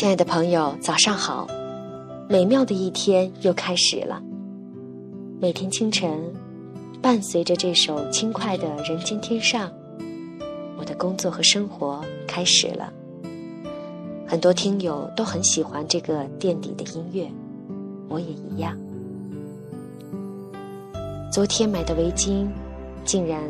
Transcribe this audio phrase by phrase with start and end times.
[0.00, 1.46] 亲爱的朋友，早上好！
[2.26, 4.18] 美妙的一天又开始了。
[5.38, 6.18] 每天清晨，
[7.02, 9.68] 伴随着这首轻快的《人间天上》，
[10.78, 12.90] 我的工作和生活开始了。
[14.26, 17.30] 很多听友都很喜欢这个垫底的音乐，
[18.08, 18.74] 我也一样。
[21.30, 22.48] 昨天买的围巾，
[23.04, 23.42] 竟然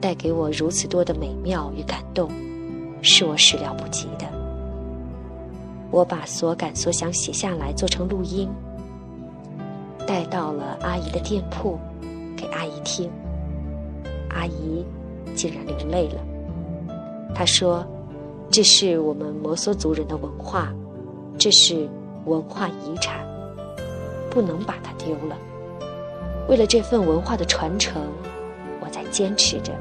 [0.00, 2.30] 带给我如此多的美妙与感动，
[3.02, 4.37] 是我始料不及的。
[5.90, 8.48] 我把所感所想写下来，做成录音，
[10.06, 11.78] 带到了阿姨的店铺，
[12.36, 13.10] 给阿姨听。
[14.28, 14.84] 阿姨
[15.34, 16.20] 竟然流泪了。
[17.34, 17.86] 她说
[18.52, 20.72] ：“这是我们摩梭族人的文化，
[21.38, 21.88] 这是
[22.26, 23.26] 文化遗产，
[24.30, 25.36] 不能把它丢了。
[26.48, 28.02] 为了这份文化的传承，
[28.80, 29.72] 我在坚持着。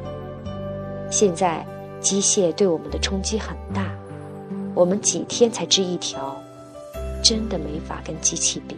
[1.12, 1.66] 现在
[2.00, 3.92] 机械对我们的冲击很大。”
[4.78, 6.40] 我们几天才织一条，
[7.24, 8.78] 真的没法跟机器比。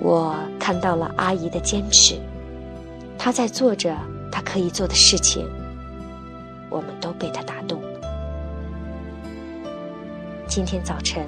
[0.00, 2.18] 我看到了阿姨的坚持，
[3.18, 3.94] 她在做着
[4.32, 5.46] 她可以做的事情，
[6.70, 8.00] 我们都被她打动了。
[10.48, 11.26] 今天早晨，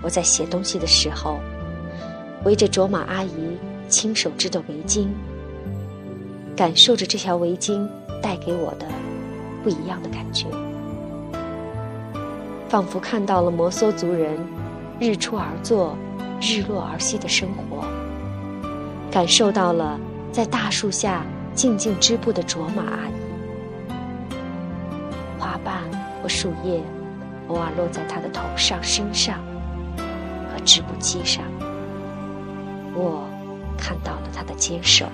[0.00, 1.40] 我在写东西的时候，
[2.44, 5.08] 围着卓玛阿姨亲手织的围巾，
[6.54, 7.84] 感受着这条围巾
[8.22, 8.86] 带给我的
[9.64, 10.46] 不一样的感觉。
[12.68, 14.38] 仿佛看到了摩梭族人
[15.00, 15.96] 日出而作、
[16.40, 17.82] 日落而息的生活，
[19.10, 19.98] 感受到了
[20.30, 23.92] 在大树下静静织布的卓玛阿姨，
[25.38, 25.82] 花瓣
[26.22, 26.82] 或树叶
[27.48, 29.38] 偶尔落在她的头上、身上
[30.52, 31.42] 和织布机上，
[32.94, 33.26] 我
[33.78, 35.06] 看到了她的坚守，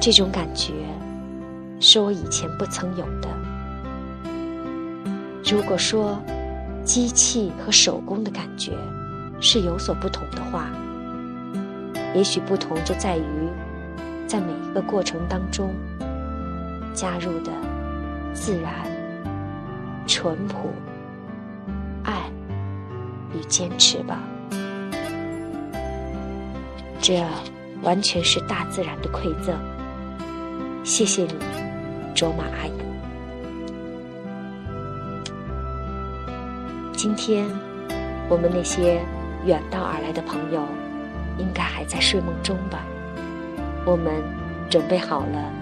[0.00, 0.72] 这种感觉
[1.80, 3.37] 是我以前不曾有的。
[5.50, 6.20] 如果说
[6.84, 8.72] 机器和手工的感觉
[9.40, 10.68] 是有所不同的话，
[12.14, 13.48] 也许不同就在于
[14.26, 15.74] 在每一个过程当中
[16.92, 17.50] 加入的
[18.34, 18.72] 自然、
[20.06, 20.70] 淳朴、
[22.04, 22.30] 爱
[23.34, 24.18] 与坚持吧。
[27.00, 27.24] 这
[27.82, 29.56] 完全是大自然的馈赠。
[30.84, 31.34] 谢谢你，
[32.14, 32.72] 卓玛阿姨。
[36.98, 37.46] 今天，
[38.28, 39.00] 我们那些
[39.46, 40.66] 远道而来的朋友，
[41.38, 42.84] 应该还在睡梦中吧？
[43.86, 44.20] 我们
[44.68, 45.52] 准备好了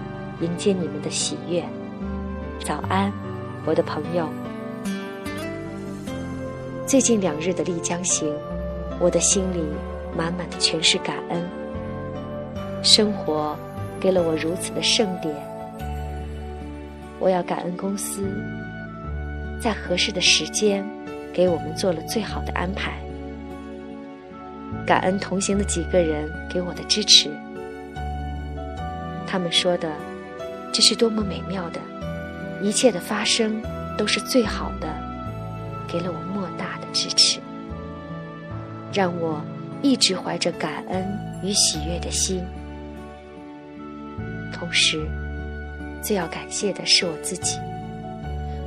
[0.41, 1.63] 迎接你们的喜悦。
[2.65, 3.13] 早安，
[3.67, 4.27] 我的朋友。
[6.87, 8.33] 最近两日的丽江行，
[8.99, 9.63] 我的心里
[10.17, 11.39] 满满的全是感恩。
[12.81, 13.55] 生活
[13.99, 15.35] 给了我如此的盛典，
[17.19, 18.27] 我要感恩公司，
[19.61, 20.83] 在合适的时间。
[21.33, 22.97] 给我们做了最好的安排，
[24.85, 27.29] 感恩同行的几个人给我的支持。
[29.27, 29.91] 他们说的，
[30.73, 31.79] 这是多么美妙的，
[32.61, 33.61] 一切的发生
[33.97, 34.87] 都是最好的，
[35.87, 37.39] 给了我莫大的支持，
[38.93, 39.41] 让我
[39.81, 41.05] 一直怀着感恩
[41.43, 42.43] 与喜悦的心。
[44.53, 45.07] 同时，
[46.01, 47.59] 最要感谢的是我自己，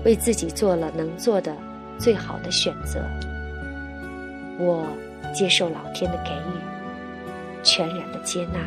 [0.05, 1.53] 为自己做了能做的。
[2.01, 3.05] 最好的选择，
[4.59, 4.87] 我
[5.35, 8.59] 接受老天的给予，全然的接纳。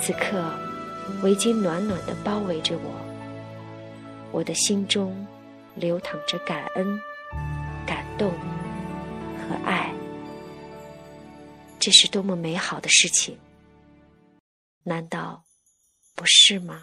[0.00, 0.52] 此刻，
[1.22, 2.90] 围巾暖暖的包围着我，
[4.32, 5.24] 我的心中
[5.76, 7.00] 流淌着感恩、
[7.86, 9.94] 感动和爱。
[11.78, 13.38] 这是多么美好的事情，
[14.82, 15.44] 难道
[16.16, 16.82] 不是吗？